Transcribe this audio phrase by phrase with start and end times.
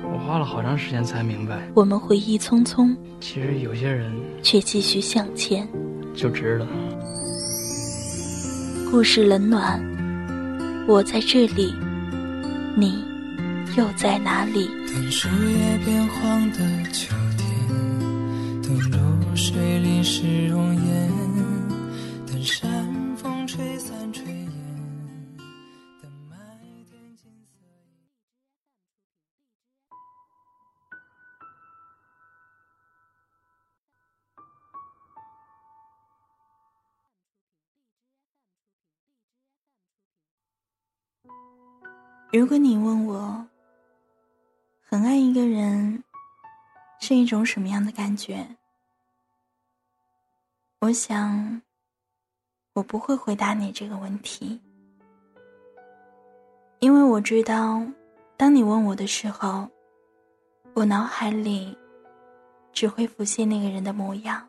[0.31, 4.09] 花了好长时间才明白，我们回忆匆匆，其实有些人
[4.41, 5.67] 却继续向前，
[6.15, 6.65] 就值得。
[8.89, 9.77] 故事冷暖，
[10.87, 11.73] 我在这里，
[12.77, 13.03] 你
[13.75, 14.69] 又在哪里？
[14.87, 16.59] 等树叶变黄的
[16.93, 20.50] 秋天，等露水淋湿
[42.33, 43.45] 如果你问我，
[44.79, 46.01] 很爱一个人
[47.01, 48.47] 是一种什么样的感觉？
[50.79, 51.61] 我想，
[52.71, 54.61] 我不会回答你这个问题，
[56.79, 57.85] 因为我知道，
[58.37, 59.67] 当你问我的时候，
[60.73, 61.77] 我脑海里
[62.71, 64.47] 只会浮现那个人的模样。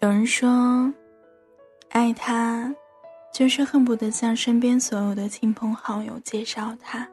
[0.00, 0.90] 有人说，
[1.90, 2.72] 爱他，
[3.32, 7.06] 就是恨不得向身边所有的亲朋好友介绍他。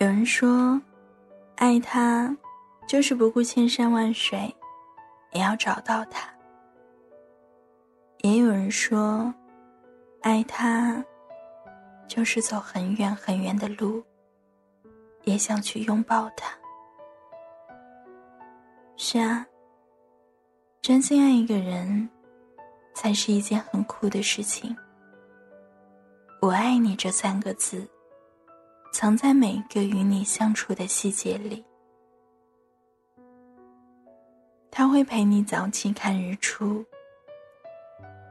[0.00, 0.80] 有人说，
[1.56, 2.34] 爱他，
[2.88, 4.54] 就是不顾千山万水，
[5.32, 6.26] 也要找到他。
[8.22, 9.32] 也有人说，
[10.22, 11.04] 爱他，
[12.08, 14.02] 就是走很远很远的路，
[15.24, 16.56] 也想去拥抱他。
[18.96, 19.46] 是啊。
[20.82, 22.06] 真心爱一个人，
[22.94, 24.74] 才是一件很酷的事情。
[26.40, 27.86] 我爱你这三个字，
[28.92, 31.64] 藏在每一个与你相处的细节里。
[34.70, 36.84] 他会陪你早起看日出，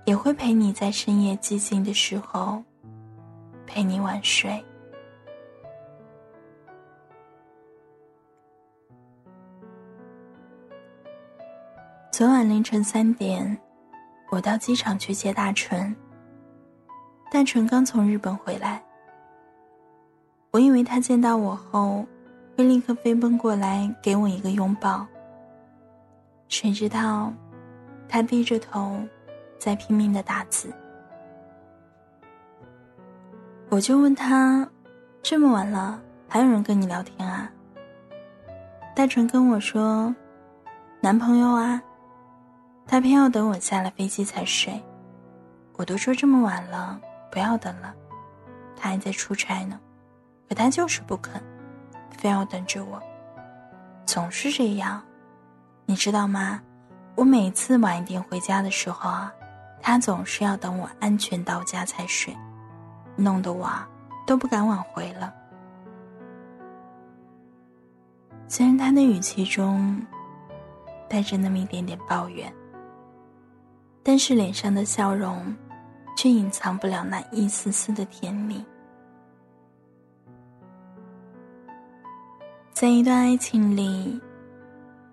[0.06, 2.62] 也会陪你在深夜寂静的时候，
[3.66, 4.64] 陪你晚睡。
[12.12, 13.58] 昨晚凌晨三点，
[14.34, 15.96] 我到机场去接大纯。
[17.32, 18.84] 大纯刚从日本回来，
[20.50, 22.04] 我以为他见到我后
[22.58, 25.06] 会立刻飞奔过来给我一个拥抱。
[26.48, 27.32] 谁知道，
[28.10, 29.00] 他低着头，
[29.60, 30.74] 在拼命的打字。
[33.70, 34.68] 我就问他
[35.22, 37.52] ：“这么晚了，还有人跟你聊天啊？”
[38.96, 40.16] 大纯跟我说
[41.02, 41.80] ：“男朋友啊。”
[42.86, 44.80] 他偏要等我下了飞机才睡，
[45.78, 47.00] 我都说这么晚了，
[47.32, 47.94] 不要等了，
[48.76, 49.80] 他还在出差呢，
[50.48, 51.42] 可他就是不肯，
[52.12, 53.02] 非要等着我，
[54.06, 55.02] 总是这样，
[55.86, 56.62] 你知道吗？
[57.16, 59.34] 我每次晚一点回家的时候啊，
[59.82, 62.36] 他总是要等我安全到家才睡，
[63.16, 63.70] 弄得我
[64.28, 65.34] 都不敢晚回了。
[68.48, 70.00] 虽然他的语气中
[71.08, 72.54] 带着那么一点点抱怨。
[74.04, 75.56] 但是脸上的笑容，
[76.18, 78.64] 却隐藏不了那一丝丝的甜蜜。
[82.74, 84.22] 在一段爱情里，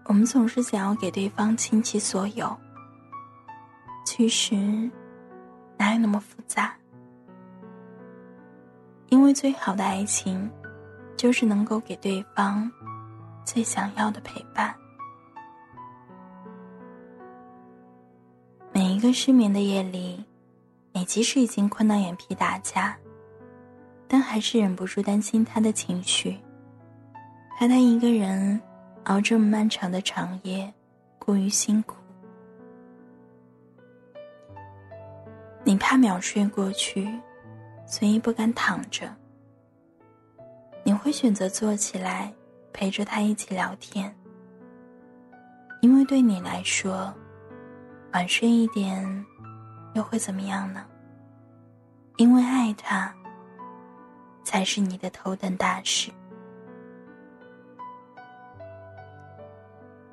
[0.06, 2.54] 我们总是想要给对方倾其所有。
[4.04, 4.56] 其实，
[5.78, 6.74] 哪有那么复杂？
[9.08, 10.50] 因为最好的爱情，
[11.16, 12.68] 就是能够给对方
[13.44, 14.74] 最想要的陪伴。
[18.90, 20.24] 一个失眠的夜里，
[20.92, 22.96] 你即使已经困到眼皮打架，
[24.08, 26.36] 但还是忍不住担心他的情绪，
[27.56, 28.60] 怕他一个人
[29.04, 30.72] 熬这么漫长的长夜，
[31.20, 31.94] 过于辛苦。
[35.62, 37.08] 你怕秒睡过去，
[37.86, 39.14] 所以不敢躺着，
[40.82, 42.32] 你会选择坐起来
[42.72, 44.12] 陪着他一起聊天，
[45.80, 47.14] 因为对你来说，
[48.12, 49.26] 晚睡一点
[49.94, 50.84] 又会怎么样呢？
[52.16, 53.14] 因为爱他
[54.42, 56.10] 才是你的头等大事。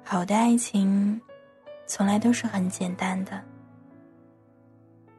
[0.04, 1.20] 好的爱情，
[1.86, 3.44] 从来都是很简单的。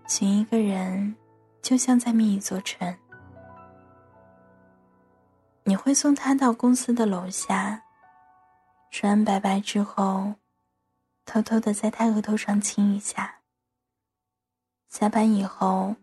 [0.06, 1.14] 寻一个人，
[1.60, 2.96] 就像在觅一座城。
[5.64, 7.82] 你会送他到公司的楼下，
[8.90, 10.32] 说完拜拜之后，
[11.28, 13.34] 偷偷的在他额头上亲一下。
[14.88, 15.94] 下班以后，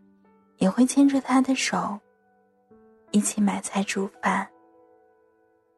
[0.57, 1.99] 也会牵着他的手，
[3.09, 4.47] 一起买菜煮饭。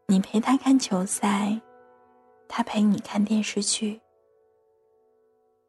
[0.05, 1.57] 你陪他看球赛，
[2.49, 4.01] 他陪你看电视剧。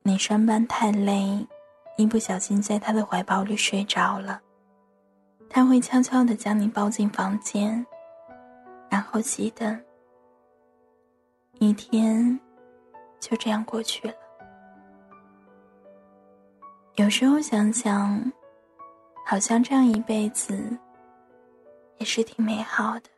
[0.03, 1.47] 你上班太累，
[1.97, 4.43] 一不小心在他的怀抱里睡着了，
[5.49, 7.87] 他会悄悄的将你抱进房间。
[8.91, 9.81] 然后熄灯，
[11.61, 12.41] 一天
[13.21, 14.15] 就这样过去了。
[16.97, 18.33] 有时候想想，
[19.25, 20.77] 好像这样一辈子
[21.99, 23.11] 也是挺美好的。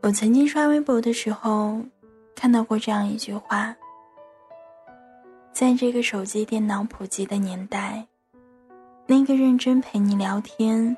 [0.00, 1.80] 我曾经刷微博的时候，
[2.34, 3.72] 看到过这样一句话：
[5.52, 8.04] 在这个手机、电脑普及的年代，
[9.06, 10.96] 那个认真陪你聊天。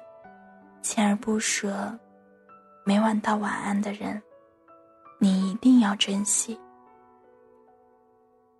[0.83, 1.99] 锲而不舍，
[2.85, 4.23] 每晚道晚安的人，
[5.25, 6.59] 你一定要珍惜。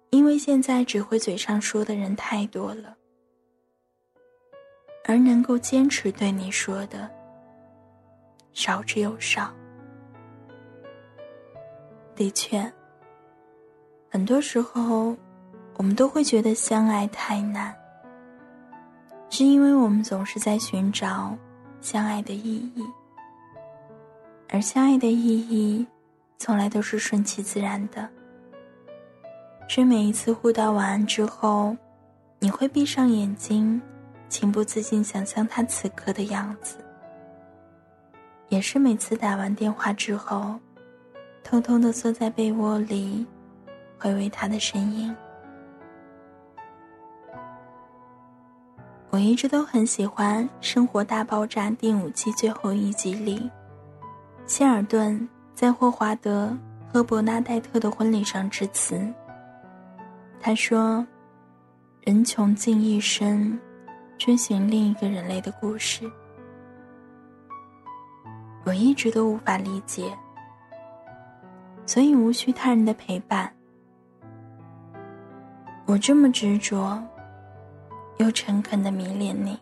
[0.09, 2.97] 因为现在只会嘴上说的人太多了，
[5.05, 7.11] 而能够坚持对你说的，
[8.55, 9.53] 少之又少。
[12.17, 12.73] 的确，
[14.09, 15.15] 很多时候，
[15.77, 17.77] 我们都会觉得相爱太难，
[19.29, 21.37] 是因为我们总是在寻找。
[21.83, 22.83] 相爱的意义，
[24.49, 25.87] 而相爱的意义，
[26.45, 28.07] 从来都是顺其自然的。
[29.67, 31.75] 是每一次互道晚安之后，
[32.39, 33.81] 你会闭上眼睛，
[34.29, 36.77] 情不自禁想象他此刻的样子；
[38.51, 40.61] 也是每次打完电话之后，
[41.43, 43.27] 偷偷的缩在被窝里，
[43.99, 45.17] 回味他的身影。
[49.09, 53.51] 我一直都很喜欢《生活大爆炸》第五季最后一集里，
[54.47, 56.57] 希尔顿在霍华德
[56.93, 59.01] 和伯纳戴特的婚礼上致辞。
[60.41, 61.07] 他说
[62.03, 63.59] ：“人穷尽一生，
[64.19, 66.11] 追寻另一个人类的故事。”
[68.67, 70.13] 我一直都无法理解，
[71.87, 73.51] 所以无需他人的陪伴。
[75.87, 77.03] 我这么执着。
[78.19, 79.59] 又诚恳的迷恋你，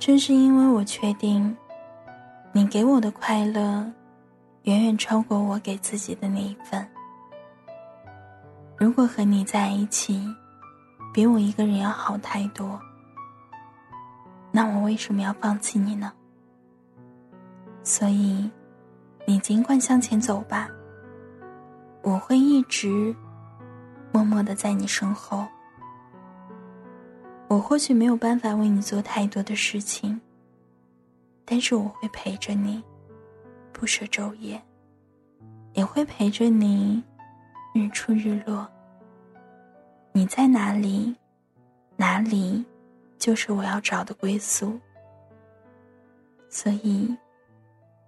[0.00, 1.56] 正是因为我确定，
[2.50, 3.88] 你给我的快乐，
[4.64, 6.86] 远远超过我给自己的那一份。
[8.76, 10.26] 如果和你在一起，
[11.12, 12.80] 比我一个人要好太多，
[14.50, 16.12] 那我为什么要放弃你呢？
[17.82, 18.50] 所以，
[19.26, 20.68] 你尽管向前走吧，
[22.00, 23.14] 我会一直
[24.12, 25.46] 默默的在你身后。
[27.48, 30.18] 我或许没有办法为你做太多的事情，
[31.44, 32.82] 但是我会陪着你，
[33.74, 34.62] 不舍昼夜，
[35.72, 37.02] 也会陪着你，
[37.74, 38.66] 日出日落。
[40.12, 41.14] 你在哪里，
[41.96, 42.64] 哪里
[43.18, 44.80] 就是我要找的归宿。
[46.48, 47.14] 所以，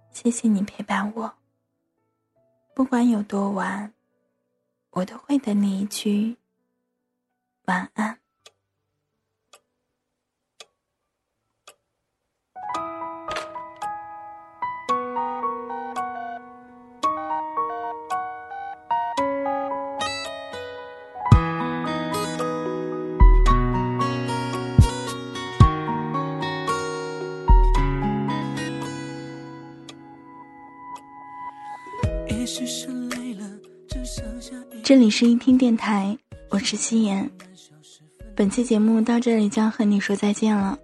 [0.09, 1.31] 谢谢你陪伴我。
[2.73, 3.91] 不管有多晚，
[4.91, 6.37] 我都会等你一句
[7.65, 8.17] 晚安。
[34.87, 36.17] 这里是一听电台，
[36.49, 37.29] 我是夕颜。
[38.33, 40.79] 本期节目到这里将和你说再见了。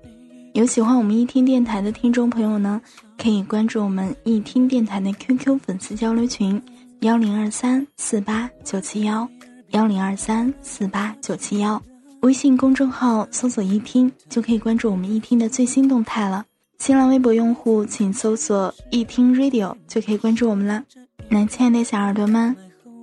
[0.52, 2.82] 有喜欢我们一听电台的听众朋友呢，
[3.18, 6.62] 可以关注我们一听电台的 QQ 粉丝交流群
[7.00, 9.26] 幺零二三四八九七幺
[9.70, 11.82] 幺零二三四八九七幺，
[12.24, 16.46] 微信公众号搜索一听就可以关注我们一听的最新动态了。
[16.78, 20.84] 新浪微博用户请搜索一听 Radio 就可以关注我们了。
[21.30, 22.54] 那亲爱的小耳朵们，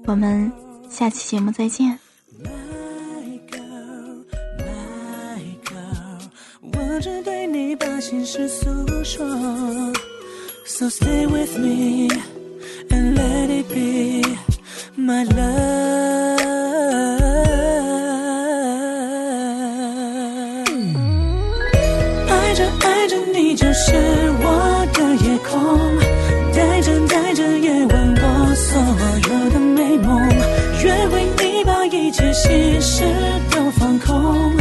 [0.05, 0.53] 我们
[0.91, 1.99] 下期节目再见。
[2.43, 4.25] My girl,
[4.59, 6.21] my girl,
[6.61, 8.67] 我只对你把心事诉
[9.05, 9.25] 说。
[10.67, 12.09] So stay with me
[12.91, 14.37] and let it be
[14.97, 15.70] my love。
[32.43, 33.05] 心事
[33.51, 34.57] 都放空，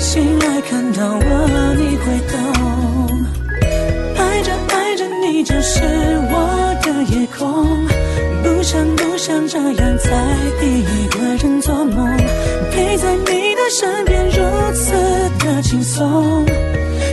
[0.00, 2.34] 醒来看到我你会懂。
[4.16, 5.80] 爱着爱着你就是
[6.32, 6.34] 我
[6.82, 7.86] 的夜空，
[8.42, 10.10] 不想不想这样再
[10.60, 12.16] 一个人做梦，
[12.72, 14.42] 陪在你的身边如
[14.74, 14.92] 此
[15.38, 16.44] 的轻松，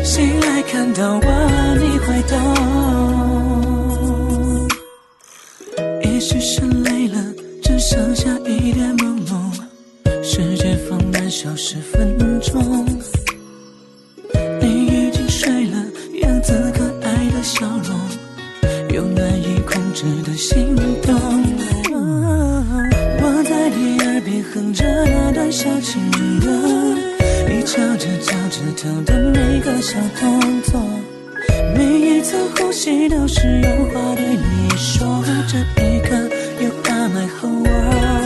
[0.03, 2.50] 醒来看到我你会懂。
[11.71, 12.85] 十分钟。
[14.59, 15.77] 你已经睡了，
[16.21, 17.97] 样子可爱的笑容，
[18.93, 21.15] 有难以控制的心动。
[23.23, 26.01] 我在你耳边哼着那段小情
[26.41, 26.49] 歌，
[27.47, 30.77] 你翘着脚趾头的每个小动作，
[31.73, 35.23] 每一次呼吸都是有话对你说。
[35.47, 36.17] 这一刻
[36.59, 38.20] ，You are my whole world。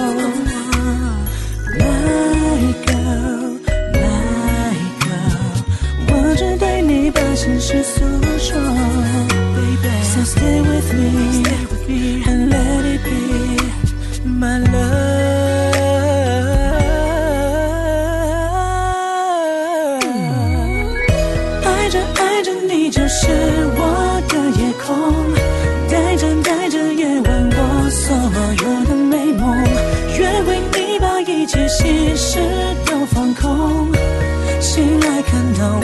[35.57, 35.83] 到我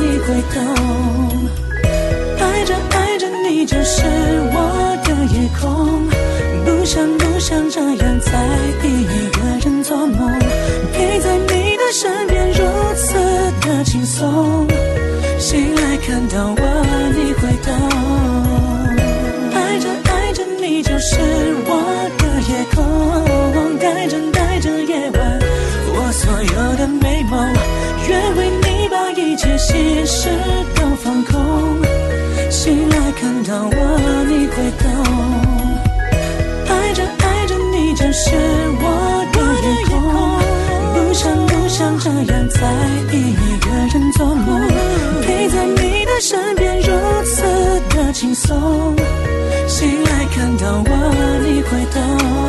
[0.00, 0.56] 你会懂。
[2.38, 4.04] 爱着爱着你就是
[4.52, 4.56] 我
[5.04, 6.06] 的夜空，
[6.64, 8.30] 不想不想这样再
[8.82, 8.86] 一
[9.30, 10.38] 个人做梦，
[10.92, 12.58] 陪在你的身边如
[12.94, 13.14] 此
[13.66, 14.66] 的轻松，
[15.38, 16.62] 醒来看到我
[17.14, 17.68] 你会懂。
[19.54, 21.16] 爱着爱着你就是
[21.66, 21.70] 我
[22.18, 22.76] 的夜空，
[23.78, 25.18] 带着带着夜晚
[25.94, 27.34] 我所有的美梦，
[28.08, 28.65] 愿为你
[29.16, 30.28] 一切心事
[30.74, 31.80] 都放空。
[32.50, 33.76] 醒来看到我，
[34.28, 34.84] 你会懂。
[36.68, 38.30] 爱着爱着你就是
[38.78, 38.84] 我
[39.32, 39.90] 的夜空，
[40.92, 42.60] 不想不想这样再
[43.16, 43.16] 一
[43.58, 44.48] 个人做梦，
[45.22, 46.92] 陪在你的身边如
[47.24, 47.42] 此
[47.96, 48.94] 的轻松。
[49.66, 50.90] 醒来看到我，
[51.42, 52.45] 你会懂。